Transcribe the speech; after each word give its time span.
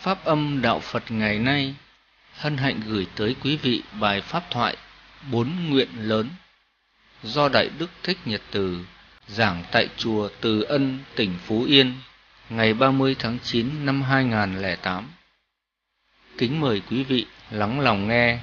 Pháp 0.00 0.24
âm 0.24 0.62
Đạo 0.62 0.80
Phật 0.80 1.10
ngày 1.10 1.38
nay 1.38 1.74
hân 2.32 2.56
hạnh 2.56 2.80
gửi 2.86 3.06
tới 3.16 3.36
quý 3.42 3.56
vị 3.56 3.82
bài 4.00 4.20
pháp 4.20 4.50
thoại 4.50 4.76
Bốn 5.30 5.70
Nguyện 5.70 5.88
Lớn 5.96 6.28
do 7.22 7.48
Đại 7.48 7.70
Đức 7.78 7.90
Thích 8.02 8.18
Nhật 8.24 8.40
Từ 8.50 8.84
giảng 9.26 9.64
tại 9.72 9.88
chùa 9.96 10.28
Từ 10.40 10.62
Ân, 10.62 10.98
tỉnh 11.14 11.34
Phú 11.46 11.64
Yên 11.64 11.94
ngày 12.50 12.74
30 12.74 13.16
tháng 13.18 13.38
9 13.42 13.86
năm 13.86 14.02
2008. 14.02 15.08
Kính 16.38 16.60
mời 16.60 16.82
quý 16.90 17.04
vị 17.04 17.26
lắng 17.50 17.80
lòng 17.80 18.08
nghe. 18.08 18.38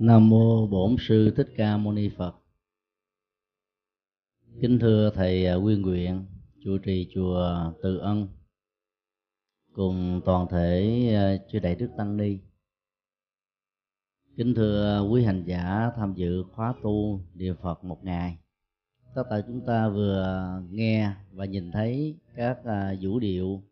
Nam 0.00 0.28
mô 0.28 0.66
Bổn 0.66 0.96
sư 0.98 1.32
Thích 1.36 1.48
Ca 1.56 1.76
Mâu 1.76 1.92
Ni 1.92 2.08
Phật. 2.08 2.34
Kính 4.60 4.78
thưa 4.78 5.10
thầy 5.14 5.60
Nguyên 5.60 5.82
Nguyện, 5.82 6.26
chủ 6.64 6.78
trì 6.78 7.10
chùa 7.14 7.72
Từ 7.82 7.98
Ân 7.98 8.28
cùng 9.72 10.20
toàn 10.24 10.46
thể 10.50 11.08
à, 11.14 11.36
chư 11.52 11.58
đại 11.58 11.74
đức 11.74 11.90
tăng 11.96 12.16
ni. 12.16 12.38
Kính 14.36 14.54
thưa 14.54 15.08
quý 15.10 15.24
hành 15.24 15.44
giả 15.46 15.90
tham 15.96 16.14
dự 16.16 16.44
khóa 16.52 16.74
tu 16.82 17.20
niệm 17.34 17.54
Phật 17.62 17.84
một 17.84 18.04
ngày. 18.04 18.38
Tất 19.14 19.24
cả 19.30 19.36
chúng 19.46 19.66
ta 19.66 19.88
vừa 19.88 20.62
nghe 20.70 21.14
và 21.32 21.44
nhìn 21.44 21.72
thấy 21.72 22.18
các 22.36 22.64
à, 22.64 22.94
vũ 23.00 23.18
điệu 23.18 23.62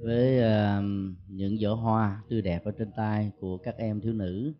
với 0.00 0.42
à, 0.42 0.82
những 1.28 1.58
giỏ 1.58 1.74
hoa 1.74 2.22
tươi 2.28 2.42
đẹp 2.42 2.64
ở 2.64 2.72
trên 2.78 2.90
tay 2.96 3.30
của 3.40 3.58
các 3.58 3.76
em 3.76 4.00
thiếu 4.00 4.12
nữ 4.12 4.54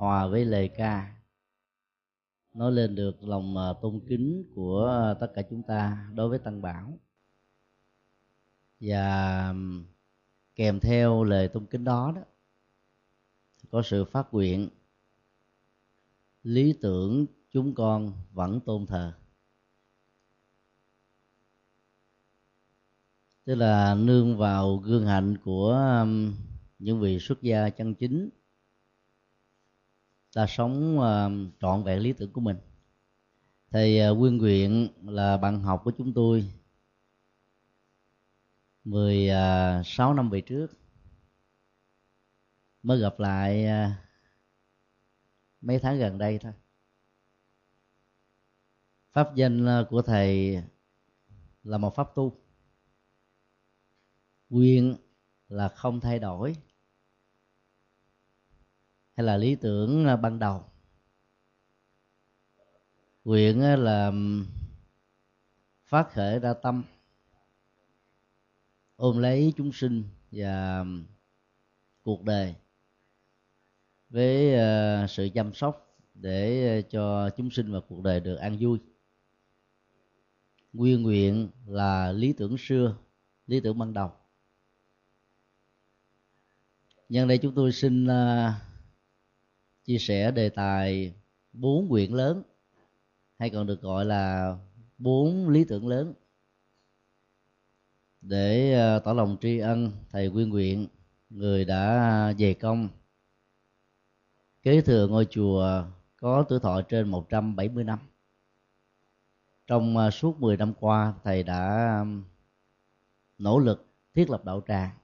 hòa 0.00 0.26
với 0.26 0.44
lời 0.44 0.68
ca. 0.68 1.16
Nói 2.54 2.72
lên 2.72 2.94
được 2.94 3.22
lòng 3.22 3.56
ờ, 3.56 3.78
tôn 3.82 4.00
kính 4.08 4.44
của 4.54 4.84
ờ, 4.84 5.14
tất 5.20 5.32
cả 5.34 5.42
chúng 5.50 5.62
ta 5.62 6.10
đối 6.14 6.28
với 6.28 6.38
tăng 6.38 6.62
bảo. 6.62 6.98
Và 8.80 9.54
kèm 10.56 10.80
theo 10.80 11.24
lời 11.24 11.48
tôn 11.48 11.66
kính 11.66 11.84
đó 11.84 12.12
đó, 12.16 12.22
có 13.70 13.82
sự 13.82 14.04
phát 14.04 14.34
nguyện, 14.34 14.68
lý 16.42 16.72
tưởng 16.82 17.26
chúng 17.50 17.74
con 17.74 18.12
vẫn 18.32 18.60
tôn 18.60 18.86
thờ. 18.86 19.12
Tức 23.44 23.54
là 23.54 23.94
nương 23.94 24.36
vào 24.38 24.76
gương 24.76 25.06
hạnh 25.06 25.36
của 25.44 26.06
những 26.78 27.00
vị 27.00 27.18
xuất 27.20 27.42
gia 27.42 27.70
chân 27.70 27.94
chính 27.94 28.30
ta 30.32 30.46
sống 30.48 30.98
uh, 30.98 31.52
trọn 31.60 31.82
vẹn 31.84 31.98
lý 32.00 32.12
tưởng 32.12 32.32
của 32.32 32.40
mình. 32.40 32.56
Thầy 33.70 33.98
uh, 33.98 34.16
ờ, 34.16 34.20
quyên 34.20 34.36
nguyện 34.36 34.88
là 35.02 35.36
bạn 35.36 35.62
học 35.62 35.80
của 35.84 35.92
chúng 35.98 36.14
tôi 36.14 36.52
16 38.84 40.08
ờ, 40.08 40.14
năm 40.14 40.30
về 40.30 40.40
trước. 40.40 40.66
Mới 42.82 42.98
gặp 42.98 43.20
lại 43.20 43.66
uh, 43.66 43.92
mấy 45.60 45.78
tháng 45.78 45.98
gần 45.98 46.18
đây 46.18 46.38
thôi. 46.38 46.52
Pháp 49.12 49.34
danh 49.34 49.84
của 49.90 50.02
thầy 50.02 50.62
là 51.62 51.78
một 51.78 51.94
pháp 51.94 52.14
tu. 52.14 52.32
Quyên 54.50 54.96
là 55.48 55.68
không 55.68 56.00
thay 56.00 56.18
đổi 56.18 56.56
hay 59.20 59.24
là 59.26 59.36
lý 59.36 59.54
tưởng 59.54 60.06
à, 60.06 60.16
ban 60.16 60.38
đầu? 60.38 60.64
Nguyện 63.24 63.62
à, 63.62 63.76
là 63.76 64.12
phát 65.86 66.12
khởi 66.12 66.38
ra 66.38 66.54
tâm, 66.54 66.84
ôm 68.96 69.18
lấy 69.18 69.52
chúng 69.56 69.72
sinh 69.72 70.04
và 70.30 70.84
cuộc 72.02 72.24
đời 72.24 72.54
với 74.08 74.54
à, 74.54 75.06
sự 75.06 75.28
chăm 75.34 75.54
sóc 75.54 75.96
để 76.14 76.82
cho 76.90 77.30
chúng 77.36 77.50
sinh 77.50 77.72
và 77.72 77.80
cuộc 77.88 78.02
đời 78.02 78.20
được 78.20 78.36
an 78.36 78.56
vui. 78.60 78.78
Nguyên 80.72 81.02
nguyện 81.02 81.50
là 81.66 82.12
lý 82.12 82.32
tưởng 82.32 82.58
xưa, 82.58 82.96
lý 83.46 83.60
tưởng 83.60 83.78
ban 83.78 83.94
đầu. 83.94 84.12
Nhân 87.08 87.28
đây 87.28 87.38
chúng 87.38 87.54
tôi 87.54 87.72
xin 87.72 88.06
chia 89.90 89.98
sẻ 89.98 90.30
đề 90.30 90.48
tài 90.48 91.14
bốn 91.52 91.88
nguyện 91.88 92.14
lớn, 92.14 92.42
hay 93.38 93.50
còn 93.50 93.66
được 93.66 93.82
gọi 93.82 94.04
là 94.04 94.56
bốn 94.98 95.48
lý 95.48 95.64
tưởng 95.64 95.88
lớn. 95.88 96.14
Để 98.20 98.72
ờ, 98.72 98.98
tỏ 98.98 99.12
lòng 99.12 99.36
tri 99.40 99.58
ân, 99.58 99.92
thầy 100.10 100.30
quyên 100.30 100.48
nguyện, 100.48 100.86
người 101.30 101.64
đã 101.64 102.34
về 102.38 102.54
công, 102.54 102.88
kế 104.62 104.80
thừa 104.80 105.08
ngôi 105.08 105.26
chùa 105.30 105.84
có 106.20 106.44
tuổi 106.48 106.60
thọ 106.60 106.82
trên 106.82 107.08
170 107.08 107.84
năm. 107.84 107.98
Trong 109.66 109.96
ờ, 109.96 110.10
suốt 110.10 110.40
10 110.40 110.56
năm 110.56 110.72
qua, 110.80 111.14
thầy 111.24 111.42
đã 111.42 112.04
nỗ 113.38 113.58
lực 113.58 113.86
thiết 114.14 114.30
lập 114.30 114.44
đạo 114.44 114.62
tràng 114.68 114.99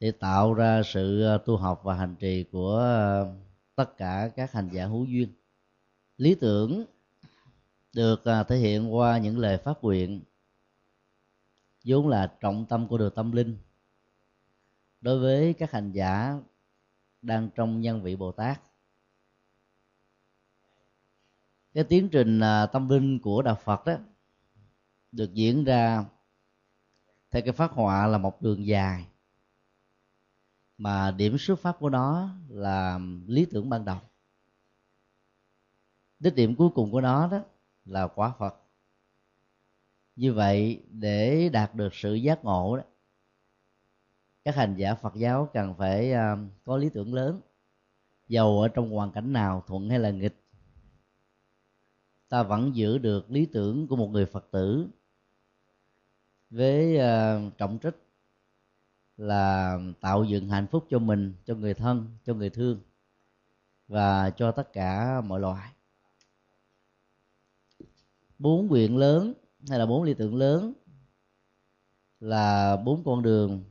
để 0.00 0.10
tạo 0.10 0.54
ra 0.54 0.82
sự 0.82 1.22
ờ, 1.22 1.38
tu 1.38 1.56
học 1.56 1.80
và 1.84 1.94
hành 1.94 2.16
trì 2.16 2.44
của 2.44 2.76
ờ, 2.76 3.34
tất 3.74 3.96
cả 3.96 4.30
các 4.36 4.52
hành 4.52 4.68
giả 4.72 4.86
hữu 4.86 5.04
duyên. 5.04 5.28
Lý 6.16 6.34
tưởng 6.34 6.84
được 7.92 8.24
ờ, 8.24 8.42
thể 8.44 8.56
hiện 8.56 8.94
qua 8.94 9.18
những 9.18 9.38
lời 9.38 9.58
phát 9.58 9.78
nguyện, 9.82 10.22
vốn 11.84 12.08
là 12.08 12.32
trọng 12.40 12.66
tâm 12.66 12.88
của 12.88 12.98
đường 12.98 13.14
tâm 13.14 13.32
linh, 13.32 13.58
đối 15.00 15.18
với 15.18 15.54
các 15.54 15.70
hành 15.72 15.92
giả 15.92 16.38
đang 17.22 17.50
trong 17.54 17.80
nhân 17.80 18.02
vị 18.02 18.16
bồ 18.16 18.32
tát. 18.32 18.60
Cái 21.74 21.84
tiến 21.84 22.08
trình 22.08 22.40
tâm 22.72 22.88
linh 22.88 23.18
của 23.18 23.42
đạo 23.42 23.58
phật 23.64 23.86
đó 23.86 23.96
được 25.12 25.34
diễn 25.34 25.64
ra 25.64 26.04
theo 27.30 27.42
cái 27.42 27.52
phát 27.52 27.72
họa 27.72 28.06
là 28.06 28.18
một 28.18 28.42
đường 28.42 28.66
dài 28.66 29.06
mà 30.78 31.10
điểm 31.10 31.38
xuất 31.38 31.58
phát 31.58 31.76
của 31.78 31.90
nó 31.90 32.30
là 32.48 33.00
lý 33.26 33.44
tưởng 33.44 33.70
ban 33.70 33.84
đầu. 33.84 33.98
Đích 36.18 36.34
điểm 36.34 36.56
cuối 36.56 36.68
cùng 36.74 36.92
của 36.92 37.00
nó 37.00 37.28
đó 37.28 37.40
là 37.84 38.06
quả 38.06 38.32
phật. 38.38 38.54
Như 40.16 40.32
vậy, 40.32 40.82
để 40.90 41.48
đạt 41.48 41.74
được 41.74 41.94
sự 41.94 42.14
giác 42.14 42.44
ngộ 42.44 42.76
đó, 42.76 42.82
các 44.44 44.56
hành 44.56 44.74
giả 44.76 44.94
phật 44.94 45.14
giáo 45.14 45.50
cần 45.52 45.74
phải 45.74 46.12
à, 46.12 46.36
có 46.64 46.76
lý 46.76 46.88
tưởng 46.88 47.14
lớn 47.14 47.40
dầu 48.28 48.60
ở 48.60 48.68
trong 48.68 48.90
hoàn 48.90 49.12
cảnh 49.12 49.32
nào 49.32 49.64
thuận 49.66 49.90
hay 49.90 49.98
là 49.98 50.10
nghịch. 50.10 50.44
Ta 52.28 52.42
vẫn 52.42 52.76
giữ 52.76 52.98
được 52.98 53.30
lý 53.30 53.46
tưởng 53.46 53.86
của 53.88 53.96
một 53.96 54.08
người 54.08 54.26
phật 54.26 54.48
tử 54.50 54.88
với 56.50 56.98
à, 56.98 57.40
trọng 57.58 57.78
trách 57.78 57.94
là 59.18 59.78
tạo 60.00 60.24
dựng 60.24 60.48
hạnh 60.48 60.66
phúc 60.66 60.86
cho 60.90 60.98
mình, 60.98 61.34
cho 61.44 61.54
người 61.54 61.74
thân, 61.74 62.06
cho 62.24 62.34
người 62.34 62.50
thương 62.50 62.80
và 63.88 64.30
cho 64.30 64.52
tất 64.52 64.72
cả 64.72 65.20
mọi 65.20 65.40
loài. 65.40 65.72
Bốn 68.38 68.68
quyện 68.68 68.96
lớn 68.96 69.32
hay 69.68 69.78
là 69.78 69.86
bốn 69.86 70.02
lý 70.02 70.14
tưởng 70.14 70.36
lớn 70.36 70.72
là 72.20 72.76
bốn 72.76 73.04
con 73.04 73.22
đường, 73.22 73.64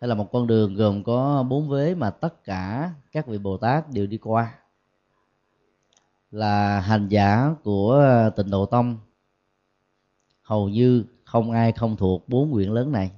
hay 0.00 0.08
là 0.08 0.14
một 0.14 0.32
con 0.32 0.46
đường 0.46 0.74
gồm 0.74 1.04
có 1.04 1.42
bốn 1.42 1.68
vế 1.68 1.94
mà 1.94 2.10
tất 2.10 2.44
cả 2.44 2.94
các 3.12 3.26
vị 3.26 3.38
bồ 3.38 3.56
tát 3.56 3.90
đều 3.90 4.06
đi 4.06 4.18
qua. 4.18 4.58
Là 6.30 6.80
hành 6.80 7.08
giả 7.08 7.54
của 7.62 8.04
tịnh 8.36 8.50
độ 8.50 8.66
tông. 8.66 8.98
Hầu 10.42 10.68
như 10.68 11.04
không 11.24 11.50
ai 11.50 11.72
không 11.72 11.96
thuộc 11.96 12.28
bốn 12.28 12.52
quyển 12.52 12.68
lớn 12.68 12.92
này 12.92 13.10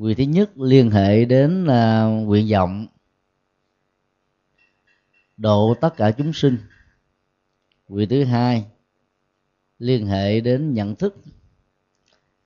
quyền 0.00 0.16
thứ 0.16 0.24
nhất 0.24 0.58
liên 0.58 0.90
hệ 0.90 1.24
đến 1.24 1.64
uh, 1.64 2.26
nguyện 2.26 2.48
vọng. 2.50 2.86
Độ 5.36 5.74
tất 5.80 5.96
cả 5.96 6.10
chúng 6.10 6.32
sinh. 6.32 6.58
Quyền 7.88 8.08
thứ 8.08 8.24
hai 8.24 8.66
liên 9.78 10.06
hệ 10.06 10.40
đến 10.40 10.74
nhận 10.74 10.96
thức. 10.96 11.16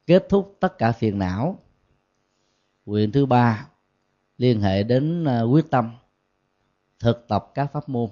Kết 0.06 0.27
thúc 0.29 0.56
tất 0.61 0.79
cả 0.79 0.93
phiền 0.93 1.19
não. 1.19 1.62
Quyền 2.85 3.12
thứ 3.12 3.27
ba 3.27 3.69
liên 4.39 4.61
hệ 4.61 4.83
đến 4.83 5.25
à, 5.25 5.43
quyết 5.43 5.71
tâm. 5.71 5.91
Thực 6.99 7.25
tập 7.29 7.51
các 7.55 7.73
pháp 7.73 7.89
môn. 7.89 8.11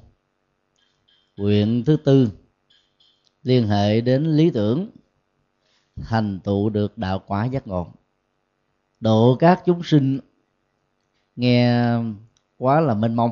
Quyền 1.37 1.85
thứ 1.85 1.97
tư 1.97 2.31
liên 3.43 3.69
hệ 3.69 4.00
đến 4.00 4.37
lý 4.37 4.50
tưởng. 4.50 4.91
Thành 5.97 6.41
tựu 6.41 6.71
được 6.71 6.99
đạo 6.99 7.23
quả 7.27 7.44
giác 7.44 7.67
ngộ 7.67 7.93
độ 9.02 9.37
các 9.40 9.62
chúng 9.66 9.82
sinh 9.82 10.20
nghe 11.37 11.94
quá 12.56 12.81
là 12.81 12.94
mênh 12.94 13.14
mông. 13.14 13.31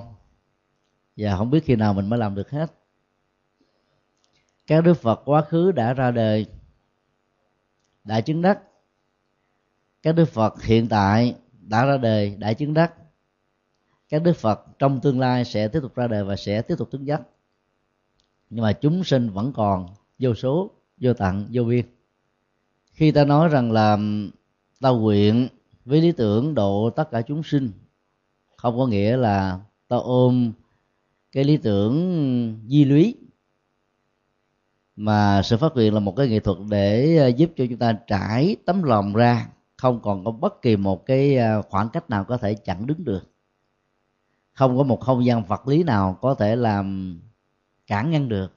Và 1.16 1.36
không 1.36 1.50
biết 1.50 1.64
khi 1.64 1.76
nào 1.76 1.94
mình 1.94 2.08
mới 2.08 2.18
làm 2.18 2.34
được 2.34 2.50
hết. 2.50 2.72
Các 4.66 4.84
đức 4.84 4.94
phật 4.94 5.22
quá 5.24 5.42
khứ 5.42 5.72
đã 5.72 5.94
ra 5.94 6.10
đời, 6.10 6.46
đã 8.04 8.20
chứng 8.20 8.42
đắc. 8.42 8.60
Các 10.02 10.12
đức 10.12 10.24
phật 10.24 10.62
hiện 10.62 10.88
tại 10.88 11.34
đã 11.60 11.84
ra 11.84 11.96
đời, 11.96 12.36
đã 12.36 12.52
chứng 12.52 12.74
đắc. 12.74 12.94
Các 14.08 14.22
đức 14.22 14.36
phật 14.36 14.66
trong 14.78 15.00
tương 15.00 15.20
lai 15.20 15.44
sẽ 15.44 15.68
tiếp 15.68 15.80
tục 15.82 15.94
ra 15.94 16.06
đời 16.06 16.24
và 16.24 16.36
sẽ 16.36 16.62
tiếp 16.62 16.74
tục 16.78 16.88
chứng 16.92 17.06
đắc. 17.06 17.22
Nhưng 18.50 18.64
mà 18.64 18.72
chúng 18.72 19.04
sinh 19.04 19.30
vẫn 19.30 19.52
còn 19.52 19.88
vô 20.18 20.34
số, 20.34 20.70
vô 21.00 21.12
tận, 21.14 21.46
vô 21.52 21.64
biên. 21.64 21.86
Khi 22.92 23.12
ta 23.12 23.24
nói 23.24 23.48
rằng 23.48 23.72
là 23.72 23.98
ta 24.80 24.88
nguyện 24.90 25.48
với 25.90 26.00
lý 26.00 26.12
tưởng 26.12 26.54
độ 26.54 26.90
tất 26.90 27.10
cả 27.10 27.22
chúng 27.22 27.42
sinh. 27.42 27.70
Không 28.56 28.78
có 28.78 28.86
nghĩa 28.86 29.16
là 29.16 29.60
ta 29.88 29.96
ôm 29.96 30.52
cái 31.32 31.44
lý 31.44 31.56
tưởng 31.56 32.60
di 32.68 32.84
lý 32.84 33.16
mà 34.96 35.42
sự 35.42 35.56
phát 35.56 35.74
nguyện 35.74 35.94
là 35.94 36.00
một 36.00 36.16
cái 36.16 36.28
nghệ 36.28 36.40
thuật 36.40 36.58
để 36.70 37.18
à, 37.18 37.26
giúp 37.26 37.50
cho 37.56 37.64
chúng 37.68 37.78
ta 37.78 37.92
trải 37.92 38.56
tấm 38.64 38.82
lòng 38.82 39.12
ra, 39.12 39.48
không 39.76 40.02
còn 40.02 40.24
có 40.24 40.30
bất 40.30 40.62
kỳ 40.62 40.76
một 40.76 41.06
cái 41.06 41.36
à, 41.36 41.62
khoảng 41.62 41.88
cách 41.88 42.10
nào 42.10 42.24
có 42.24 42.36
thể 42.36 42.54
chặn 42.54 42.86
đứng 42.86 43.04
được. 43.04 43.30
Không 44.52 44.78
có 44.78 44.82
một 44.82 45.00
không 45.00 45.24
gian 45.24 45.44
vật 45.44 45.68
lý 45.68 45.82
nào 45.82 46.18
có 46.20 46.34
thể 46.34 46.56
làm 46.56 47.18
cản 47.86 48.10
ngăn 48.10 48.28
được. 48.28 48.52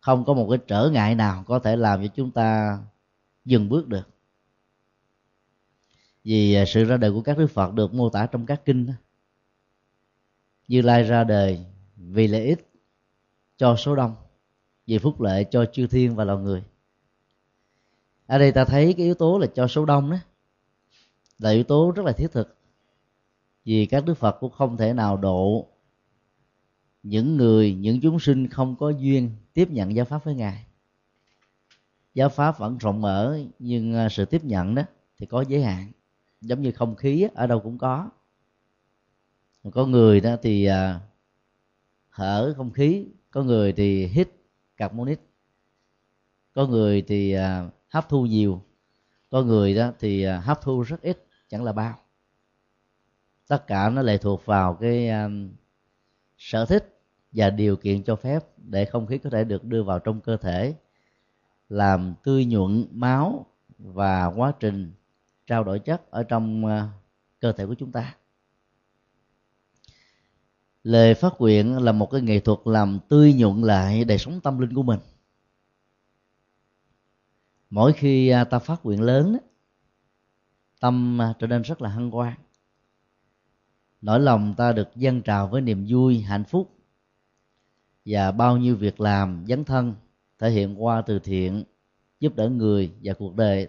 Không 0.00 0.24
có 0.24 0.34
một 0.34 0.46
cái 0.50 0.58
trở 0.66 0.90
ngại 0.92 1.14
nào 1.14 1.44
có 1.46 1.58
thể 1.58 1.76
làm 1.76 2.02
cho 2.02 2.08
chúng 2.16 2.30
ta 2.30 2.78
dừng 3.44 3.68
bước 3.68 3.88
được 3.88 4.08
vì 6.24 6.54
à, 6.54 6.64
sự 6.66 6.84
ra 6.84 6.96
đời 6.96 7.12
của 7.12 7.22
các 7.22 7.38
đức 7.38 7.46
phật 7.46 7.74
được 7.74 7.94
mô 7.94 8.10
tả 8.10 8.26
trong 8.26 8.46
các 8.46 8.64
kinh 8.64 8.86
như 10.68 10.82
lai 10.82 11.02
ra 11.02 11.24
đời 11.24 11.64
vì 11.96 12.26
lợi 12.26 12.44
ích 12.44 12.70
cho 13.56 13.76
số 13.76 13.96
đông, 13.96 14.14
vì 14.86 14.98
phúc 14.98 15.20
lợi 15.20 15.46
cho 15.50 15.64
chư 15.72 15.86
thiên 15.86 16.16
và 16.16 16.24
loài 16.24 16.38
người. 16.38 16.62
Ở 18.26 18.38
đây 18.38 18.52
ta 18.52 18.64
thấy 18.64 18.94
cái 18.94 19.06
yếu 19.06 19.14
tố 19.14 19.38
là 19.38 19.46
cho 19.54 19.68
số 19.68 19.84
đông 19.84 20.10
đó, 20.10 20.16
là 21.38 21.50
yếu 21.50 21.64
tố 21.64 21.92
rất 21.96 22.06
là 22.06 22.12
thiết 22.12 22.32
thực. 22.32 22.56
Vì 23.64 23.86
các 23.86 24.04
đức 24.04 24.14
phật 24.14 24.36
cũng 24.40 24.50
không 24.50 24.76
thể 24.76 24.92
nào 24.92 25.16
độ 25.16 25.68
những 27.02 27.36
người, 27.36 27.74
những 27.74 28.00
chúng 28.00 28.20
sinh 28.20 28.48
không 28.48 28.76
có 28.76 28.90
duyên 28.90 29.30
tiếp 29.52 29.70
nhận 29.70 29.96
giáo 29.96 30.04
pháp 30.04 30.24
với 30.24 30.34
ngài. 30.34 30.66
Giáo 32.14 32.28
pháp 32.28 32.58
vẫn 32.58 32.78
rộng 32.78 33.00
mở, 33.00 33.38
nhưng 33.58 33.94
à, 33.94 34.08
sự 34.08 34.24
tiếp 34.24 34.44
nhận 34.44 34.74
đó 34.74 34.82
thì 35.18 35.26
có 35.26 35.44
giới 35.48 35.62
hạn 35.62 35.92
giống 36.42 36.62
như 36.62 36.72
không 36.72 36.96
khí 36.96 37.28
ở 37.34 37.46
đâu 37.46 37.60
cũng 37.60 37.78
có. 37.78 38.10
Có 39.72 39.86
người 39.86 40.20
đó 40.20 40.36
thì 40.42 40.66
thở 40.66 41.00
hở 42.10 42.54
không 42.56 42.70
khí, 42.70 43.06
có 43.30 43.42
người 43.42 43.72
thì 43.72 44.06
hít 44.06 44.28
carbonic, 44.76 45.20
có 46.52 46.66
người 46.66 47.02
thì 47.02 47.32
à, 47.32 47.70
hấp 47.88 48.08
thu 48.08 48.26
nhiều, 48.26 48.62
có 49.30 49.42
người 49.42 49.74
đó 49.74 49.92
thì 49.98 50.22
à, 50.22 50.40
hấp 50.40 50.62
thu 50.62 50.82
rất 50.82 51.02
ít, 51.02 51.26
chẳng 51.48 51.64
là 51.64 51.72
bao. 51.72 51.98
Tất 53.48 53.66
cả 53.66 53.88
nó 53.88 54.02
lệ 54.02 54.18
thuộc 54.18 54.46
vào 54.46 54.74
cái 54.74 55.10
sở 56.38 56.66
thích 56.66 57.00
và 57.32 57.50
điều 57.50 57.76
kiện 57.76 58.02
cho 58.02 58.16
phép 58.16 58.44
để 58.56 58.84
không 58.84 59.06
khí 59.06 59.18
có 59.18 59.30
thể 59.30 59.44
được 59.44 59.64
đưa 59.64 59.82
vào 59.82 59.98
trong 59.98 60.20
cơ 60.20 60.36
thể, 60.36 60.74
làm 61.68 62.14
tươi 62.24 62.44
nhuận 62.44 62.86
máu 62.90 63.46
và 63.78 64.26
quá 64.26 64.52
trình 64.60 64.92
trao 65.46 65.64
đổi 65.64 65.78
chất 65.78 66.10
ở 66.10 66.22
trong 66.22 66.66
ờ, 66.66 66.88
cơ 67.40 67.52
thể 67.52 67.66
của 67.66 67.74
chúng 67.74 67.92
ta. 67.92 68.14
Lời 70.82 71.14
phát 71.14 71.32
nguyện 71.38 71.78
là 71.78 71.92
một 71.92 72.10
cái 72.10 72.20
nghệ 72.20 72.40
thuật 72.40 72.58
làm 72.64 72.98
tươi 73.08 73.32
nhuận 73.32 73.62
lại 73.62 74.04
đời 74.04 74.18
sống 74.18 74.40
tâm 74.40 74.58
linh 74.58 74.74
của 74.74 74.82
mình. 74.82 75.00
Mỗi 77.70 77.92
khi 77.92 78.28
à, 78.28 78.44
ta 78.44 78.58
phát 78.58 78.84
nguyện 78.84 79.00
lớn 79.00 79.36
tâm 80.80 81.20
à, 81.20 81.34
trở 81.38 81.46
nên 81.46 81.62
rất 81.62 81.82
là 81.82 81.88
hân 81.88 82.10
hoan. 82.10 82.34
Nỗi 84.00 84.20
lòng 84.20 84.54
ta 84.56 84.72
được 84.72 84.88
dâng 84.96 85.22
trào 85.22 85.48
với 85.48 85.60
niềm 85.60 85.86
vui, 85.88 86.20
hạnh 86.20 86.44
phúc 86.44 86.70
và 88.04 88.32
bao 88.32 88.56
nhiêu 88.56 88.76
việc 88.76 89.00
làm 89.00 89.44
dấn 89.48 89.64
thân 89.64 89.94
thể 90.38 90.50
hiện 90.50 90.84
qua 90.84 91.02
từ 91.02 91.18
thiện 91.18 91.64
giúp 92.20 92.36
đỡ 92.36 92.48
người 92.48 92.92
và 93.02 93.14
cuộc 93.14 93.36
đời 93.36 93.68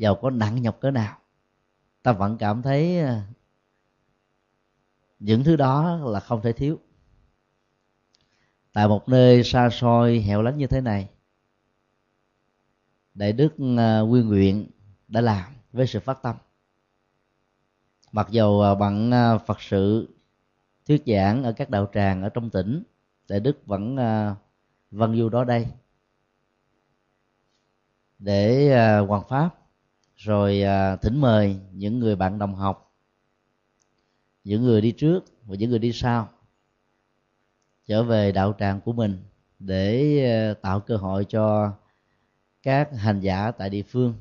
giàu 0.00 0.14
có 0.14 0.30
nặng 0.30 0.62
nhọc 0.62 0.80
cỡ 0.80 0.90
nào. 0.90 1.18
Ta 2.02 2.12
vẫn 2.12 2.38
cảm 2.38 2.62
thấy 2.62 3.00
ờ, 3.00 3.20
những 5.18 5.44
thứ 5.44 5.56
đó 5.56 5.96
là 6.04 6.20
không 6.20 6.42
thể 6.42 6.52
thiếu. 6.52 6.78
Tại 8.72 8.88
một 8.88 9.08
nơi 9.08 9.44
xa 9.44 9.70
xôi 9.70 10.20
hẻo 10.20 10.42
lánh 10.42 10.58
như 10.58 10.66
thế 10.66 10.80
này 10.80 11.08
đại 13.14 13.32
đức 13.32 13.54
ờ, 13.76 13.98
à, 13.98 14.00
nguyên 14.00 14.28
nguyện 14.28 14.70
đã 15.08 15.20
làm 15.20 15.52
với 15.72 15.86
sự 15.86 16.00
phát 16.00 16.22
tâm. 16.22 16.36
Mặc 18.12 18.28
dầu 18.30 18.60
ờ, 18.60 18.74
bằng 18.74 19.10
phật 19.46 19.60
sự 19.60 20.08
thuyết 20.86 21.02
giảng 21.06 21.42
ở 21.42 21.52
các 21.52 21.70
đạo 21.70 21.90
tràng 21.94 22.22
ở 22.22 22.28
trong 22.28 22.50
tỉnh 22.50 22.82
đại 23.28 23.40
đức 23.40 23.66
vẫn 23.66 23.96
văn 23.96 24.34
vân 24.90 25.18
du 25.18 25.28
đó 25.28 25.44
đây 25.44 25.66
để 28.18 28.68
hoàn 29.08 29.28
pháp 29.28 29.59
rồi 30.20 30.62
à, 30.62 30.96
thỉnh 30.96 31.20
mời 31.20 31.56
những 31.72 31.98
người 31.98 32.16
bạn 32.16 32.38
đồng 32.38 32.54
học, 32.54 32.92
những 34.44 34.62
người 34.62 34.80
đi 34.80 34.92
trước 34.92 35.24
và 35.46 35.56
những 35.56 35.70
người 35.70 35.78
đi 35.78 35.92
sau 35.92 36.28
trở 37.86 38.02
về 38.02 38.32
đạo 38.32 38.54
tràng 38.58 38.80
của 38.80 38.92
mình 38.92 39.18
để 39.58 40.18
à, 40.30 40.54
tạo 40.54 40.80
cơ 40.80 40.96
hội 40.96 41.24
cho 41.24 41.72
các 42.62 42.88
hành 42.96 43.20
giả 43.20 43.50
tại 43.50 43.70
địa 43.70 43.82
phương 43.82 44.14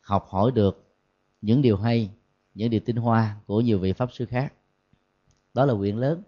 học 0.00 0.26
hỏi 0.28 0.50
được 0.54 0.94
những 1.40 1.62
điều 1.62 1.76
hay, 1.76 2.10
những 2.54 2.70
điều 2.70 2.80
tinh 2.80 2.96
hoa 2.96 3.36
của 3.46 3.60
nhiều 3.60 3.78
vị 3.78 3.92
pháp 3.92 4.12
sư 4.12 4.26
khác. 4.26 4.52
Đó 5.54 5.64
là 5.64 5.74
nguyện 5.74 5.98
lớn. 5.98 6.22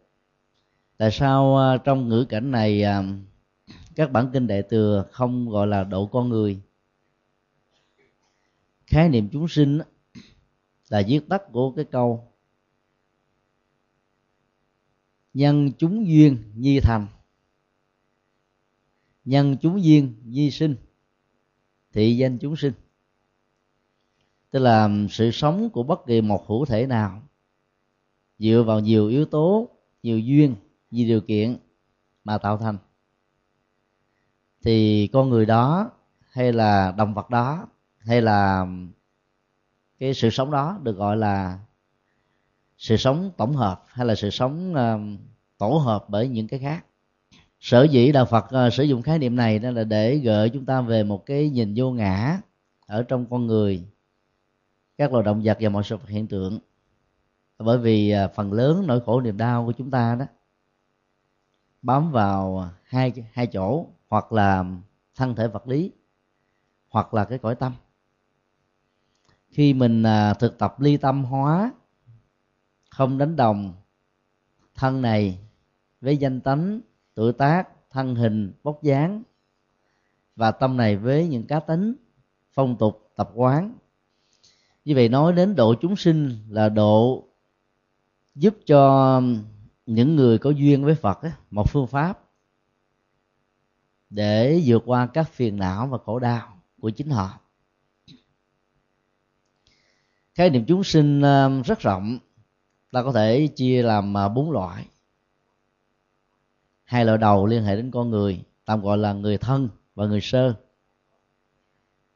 Tại 0.96 1.10
sao 1.10 1.58
à, 1.58 1.76
trong 1.76 2.08
ngữ 2.08 2.24
cảnh 2.24 2.50
này 2.50 2.84
các 3.94 4.12
bản 4.12 4.30
kinh 4.32 4.46
đại 4.46 4.62
thừa 4.62 5.06
không 5.10 5.48
gọi 5.48 5.66
là 5.66 5.84
độ 5.84 6.06
con 6.06 6.28
người? 6.28 6.60
Khái 8.92 9.08
niệm 9.08 9.28
chúng 9.32 9.48
sinh 9.48 9.80
là 10.88 11.02
viết 11.08 11.20
tắt 11.28 11.42
của 11.52 11.72
cái 11.72 11.84
câu 11.84 12.32
nhân 15.34 15.70
chúng 15.78 16.06
duyên 16.06 16.52
nhi 16.54 16.80
thành 16.80 17.06
nhân 19.24 19.56
chúng 19.60 19.84
duyên 19.84 20.14
nhi 20.24 20.50
sinh 20.50 20.76
thị 21.92 22.16
danh 22.16 22.38
chúng 22.38 22.56
sinh. 22.56 22.72
Tức 24.50 24.58
là 24.58 24.88
sự 25.10 25.30
sống 25.30 25.70
của 25.70 25.82
bất 25.82 26.06
kỳ 26.06 26.20
một 26.20 26.46
hữu 26.46 26.64
thể 26.64 26.86
nào, 26.86 27.22
dựa 28.38 28.64
vào 28.66 28.80
nhiều 28.80 29.08
yếu 29.08 29.24
tố, 29.24 29.68
nhiều 30.02 30.18
duyên, 30.18 30.54
nhiều 30.90 31.06
điều 31.06 31.20
kiện 31.20 31.56
mà 32.24 32.38
tạo 32.38 32.58
thành. 32.58 32.78
Thì 34.62 35.08
con 35.12 35.30
người 35.30 35.46
đó 35.46 35.90
hay 36.30 36.52
là 36.52 36.94
động 36.96 37.14
vật 37.14 37.30
đó 37.30 37.68
hay 38.04 38.22
là 38.22 38.66
cái 39.98 40.14
sự 40.14 40.30
sống 40.30 40.50
đó 40.50 40.78
được 40.82 40.96
gọi 40.96 41.16
là 41.16 41.58
sự 42.78 42.96
sống 42.96 43.30
tổng 43.36 43.56
hợp 43.56 43.84
hay 43.88 44.06
là 44.06 44.14
sự 44.14 44.30
sống 44.30 44.74
uh, 44.74 45.20
tổ 45.58 45.68
hợp 45.68 46.04
bởi 46.08 46.28
những 46.28 46.48
cái 46.48 46.60
khác. 46.60 46.84
Sở 47.60 47.82
dĩ 47.82 48.12
đạo 48.12 48.24
phật 48.24 48.44
uh, 48.66 48.72
sử 48.72 48.82
dụng 48.82 49.02
khái 49.02 49.18
niệm 49.18 49.36
này 49.36 49.58
đó 49.58 49.70
là 49.70 49.84
để 49.84 50.16
gợi 50.16 50.50
chúng 50.50 50.66
ta 50.66 50.80
về 50.80 51.04
một 51.04 51.26
cái 51.26 51.50
nhìn 51.50 51.74
vô 51.76 51.90
ngã 51.90 52.40
ở 52.86 53.02
trong 53.02 53.26
con 53.30 53.46
người 53.46 53.84
các 54.98 55.12
loài 55.12 55.24
động 55.24 55.40
vật 55.44 55.58
và 55.60 55.68
mọi 55.68 55.82
sự 55.84 55.96
hiện 56.06 56.26
tượng. 56.26 56.58
Bởi 57.58 57.78
vì 57.78 58.14
uh, 58.24 58.34
phần 58.34 58.52
lớn 58.52 58.84
nỗi 58.86 59.00
khổ 59.06 59.20
niềm 59.20 59.36
đau 59.36 59.66
của 59.66 59.72
chúng 59.72 59.90
ta 59.90 60.14
đó 60.14 60.26
bám 61.82 62.12
vào 62.12 62.68
hai 62.84 63.12
hai 63.32 63.46
chỗ 63.46 63.86
hoặc 64.08 64.32
là 64.32 64.64
thân 65.14 65.34
thể 65.34 65.48
vật 65.48 65.68
lý 65.68 65.92
hoặc 66.88 67.14
là 67.14 67.24
cái 67.24 67.38
cõi 67.38 67.54
tâm 67.54 67.74
khi 69.52 69.74
mình 69.74 70.02
à, 70.02 70.34
thực 70.34 70.58
tập 70.58 70.80
ly 70.80 70.96
tâm 70.96 71.24
hóa, 71.24 71.72
không 72.90 73.18
đánh 73.18 73.36
đồng 73.36 73.74
thân 74.74 75.02
này 75.02 75.38
với 76.00 76.16
danh 76.16 76.40
tánh, 76.40 76.80
tự 77.14 77.32
tác, 77.32 77.68
thân 77.90 78.14
hình 78.14 78.52
bốc 78.62 78.82
dáng 78.82 79.22
và 80.36 80.50
tâm 80.50 80.76
này 80.76 80.96
với 80.96 81.28
những 81.28 81.46
cá 81.46 81.60
tính, 81.60 81.94
phong 82.52 82.76
tục, 82.76 83.12
tập 83.16 83.30
quán. 83.34 83.74
Như 84.84 84.94
vậy 84.94 85.08
nói 85.08 85.32
đến 85.32 85.54
độ 85.56 85.74
chúng 85.80 85.96
sinh 85.96 86.38
là 86.48 86.68
độ 86.68 87.24
giúp 88.34 88.56
cho 88.66 89.22
những 89.86 90.16
người 90.16 90.38
có 90.38 90.50
duyên 90.50 90.84
với 90.84 90.94
phật 90.94 91.18
một 91.50 91.70
phương 91.70 91.86
pháp 91.86 92.18
để 94.10 94.62
vượt 94.66 94.82
qua 94.86 95.06
các 95.06 95.28
phiền 95.28 95.56
não 95.56 95.86
và 95.86 95.98
khổ 95.98 96.18
đau 96.18 96.58
của 96.80 96.90
chính 96.90 97.10
họ 97.10 97.38
khái 100.34 100.50
niệm 100.50 100.64
chúng 100.68 100.84
sinh 100.84 101.22
ờ, 101.22 101.62
rất 101.64 101.80
rộng, 101.80 102.18
ta 102.92 103.02
có 103.02 103.12
thể 103.12 103.48
chia 103.56 103.82
làm 103.82 104.14
ờ, 104.14 104.28
bốn 104.28 104.50
loại. 104.50 104.86
Hai 106.84 107.04
loại 107.04 107.18
đầu 107.18 107.46
liên 107.46 107.64
hệ 107.64 107.76
đến 107.76 107.90
con 107.90 108.10
người, 108.10 108.44
tạm 108.64 108.82
gọi 108.82 108.98
là 108.98 109.12
người 109.12 109.38
thân 109.38 109.68
và 109.94 110.06
người 110.06 110.20
sơ. 110.20 110.54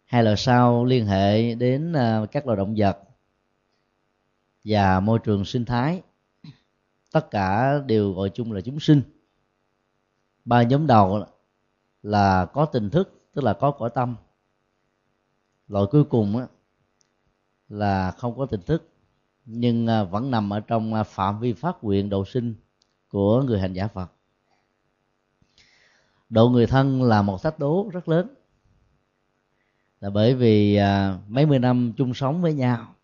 Hai 0.04 0.24
loại 0.24 0.36
sau 0.36 0.84
liên 0.84 1.06
hệ 1.06 1.54
đến 1.54 1.92
ờ, 1.92 2.26
các 2.32 2.46
loài 2.46 2.56
động 2.56 2.74
vật 2.76 2.98
và 4.64 5.00
môi 5.00 5.18
trường 5.18 5.44
sinh 5.44 5.64
thái. 5.64 6.02
Tất 7.12 7.30
cả 7.30 7.78
đều 7.86 8.12
gọi 8.12 8.30
chung 8.34 8.52
là 8.52 8.60
chúng 8.60 8.80
sinh. 8.80 9.02
Ba 10.44 10.62
nhóm 10.62 10.86
đầu 10.86 11.24
là 12.02 12.46
có 12.46 12.64
tình 12.64 12.90
thức, 12.90 13.28
tức 13.34 13.44
là 13.44 13.52
có 13.52 13.70
cõi 13.70 13.90
tâm. 13.94 14.16
Loại 15.68 15.86
cuối 15.90 16.04
cùng 16.04 16.46
là 17.68 18.10
không 18.10 18.38
có 18.38 18.46
tình 18.46 18.62
thức, 18.62 18.88
nhưng 19.44 19.86
à, 19.86 20.04
vẫn 20.04 20.30
nằm 20.30 20.52
ở 20.52 20.60
trong 20.60 20.94
à, 20.94 21.02
phạm 21.02 21.40
vi 21.40 21.52
phát 21.52 21.84
nguyện 21.84 22.10
độ 22.10 22.24
sinh 22.24 22.54
của 23.08 23.42
người 23.42 23.60
hành 23.60 23.72
giả 23.72 23.88
phật. 23.88 24.12
Độ 26.28 26.48
người 26.48 26.66
thân 26.66 27.02
là 27.02 27.22
một 27.22 27.42
thách 27.42 27.58
đố 27.58 27.90
rất 27.92 28.08
lớn. 28.08 28.34
Là 30.00 30.10
bởi 30.10 30.34
vì 30.34 30.76
à, 30.76 31.18
mấy 31.28 31.46
mươi 31.46 31.58
năm 31.58 31.92
chung 31.96 32.14
sống 32.14 32.42
với 32.42 32.54
nhau 32.54 32.95